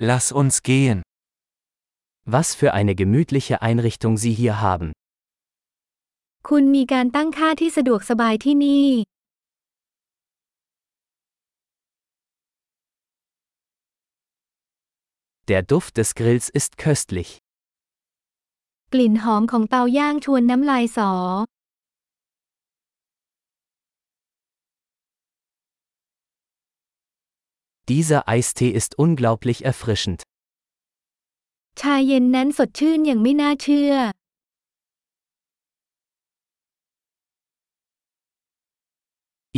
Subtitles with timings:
[0.00, 1.02] Lass uns gehen.
[2.24, 4.92] Was für eine gemütliche Einrichtung Sie hier haben.
[6.48, 8.88] คุณมีการตั้งค่าที่สะดวกสบายที่นี่
[15.50, 17.30] Der Duft des Grills ist köstlich.
[18.92, 21.12] กลิ่นหอมของเตาย่างชวนน้ำลายสอ
[27.89, 30.19] Dieser Eistee ist unglaublich erfrischend.
[31.79, 33.93] ชาเย็นนั้นสดชื่นอย่างไม่น่าเชื่อ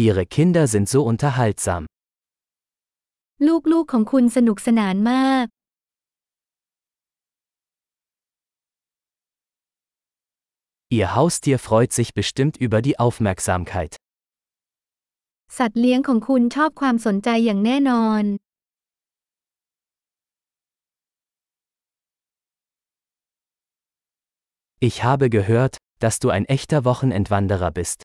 [0.05, 1.81] Ihre Kinder sind so unterhaltsam.
[3.71, 5.45] ลูกๆของคุณสนุกสนานมาก
[10.97, 13.93] Ihr Haustier freut sich bestimmt über die Aufmerksamkeit.
[15.58, 18.24] สัตว์เลี้ยงของคุณชอบความสนใจอย่างแน่นอน
[24.88, 27.98] Ich habe gehört, dass du ein echter Wochenendwanderer bist.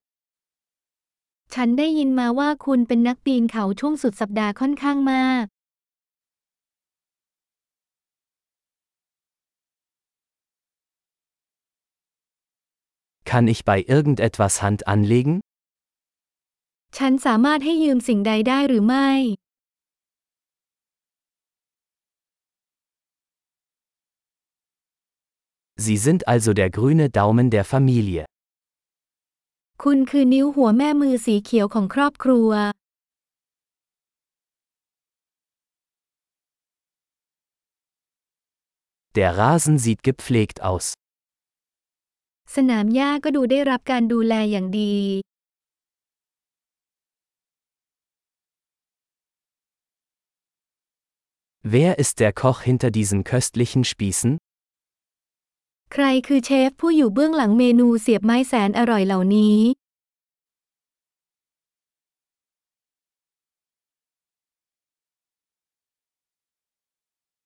[1.53, 5.45] ฉันได้ยินมาว่าคุณเป็นนักปีนเขาช่วงสุดสัปดาห์ค่อนข้างมาก
[13.31, 15.35] Kann ich bei irgendetwas Hand anlegen?
[16.97, 19.09] ฉันสามารถให้ยืมสิ่งใดได้หรือไม่
[25.85, 28.23] Sie sind also der grüne Daumen der Familie.
[29.83, 32.49] คุณคือนิ้วหัวแม่มือสีเขียวของครอบครัว
[39.17, 40.85] Der Rasen sieht gepflegt aus.
[42.55, 44.95] สนามหญ้าก็ดูได้รับการดูแลอย่างดี
[51.64, 54.38] Wer ist der Koch hinter diesen köstlichen Spießen?
[55.92, 59.56] ใครคือเชฟผู้อยู่เบื้องหลังเมนูเสียบไม้แสนอร่อยเหล่านี้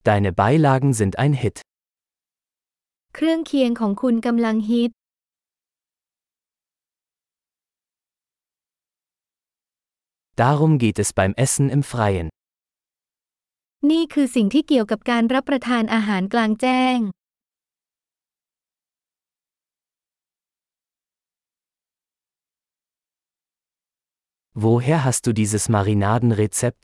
[0.09, 1.57] Deine Beilagen sind ein Hit.
[3.15, 4.91] เครื่องเคียงของคุณกำลังฮิต
[10.43, 12.29] Darum geht es beim Essen im Freien.
[13.88, 16.98] นี่คือสิ่งที่เกี่ยวกับการรับประทานอาหารกลางแจ้ง
[24.64, 26.84] Woher hast du dieses Marinadenrezept?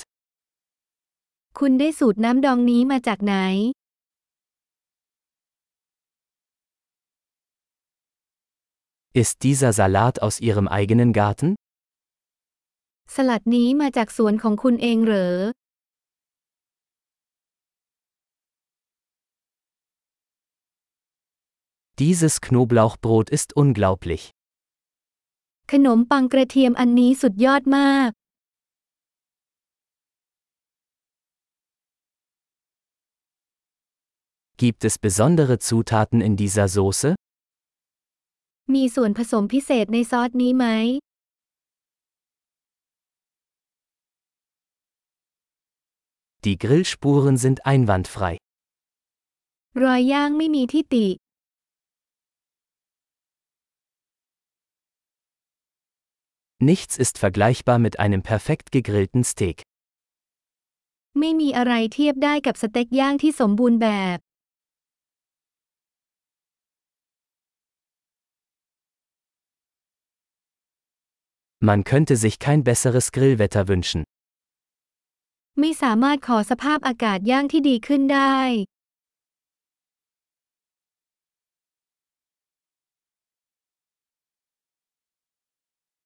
[1.59, 3.35] คุณได้สูตรน้ำดองนี้มาจากไหน
[9.21, 11.49] Ist dieser Salat aus Ihrem eigenen Garten?
[13.15, 15.35] สลัดนี้มาจากสวนของคุณเองเหรอ
[22.02, 24.22] Dieses Knoblauchbrot ist unglaublich.
[25.72, 28.10] ขนมปังกระเทียมอันนี้สุดยอดมาก
[34.62, 37.10] Gibt es besondere Zutaten in dieser Soße?
[38.74, 40.66] มีส่วนผสมพิเศษในซอสนี้ไหม
[46.44, 48.34] Die Grillspuren sind einwandfrei.
[49.82, 51.06] รอยย่างไม่มีที่ติ
[56.62, 59.58] Nichts ist vergleichbar mit einem perfekt gegrillten Steak.
[61.18, 64.18] ไม่มีอะไรเทียบได้กับสเต็กย่างที่สมบูรณ์แบบ
[71.68, 74.02] Man könnte sich kein besseres Grillwetter wünschen.
[75.60, 78.38] ไม่สามารถขอสภาพอากาศย่างที่ดีขึ้นได้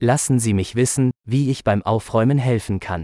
[0.01, 3.01] Lassen Sie mich wissen, wie ich beim Aufräumen helfen kann.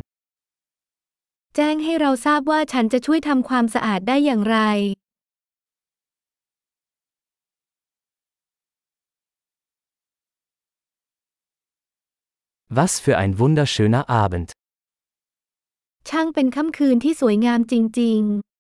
[1.56, 4.58] แจ้งให้เราทราบว่าฉันจะช่วยทำความสะอาดได้อย่างไร
[12.78, 14.50] Was für ein wunderschöner Abend.
[16.10, 18.55] ช่างเป็นค่ำคืนที่สวยงามจริง ๆ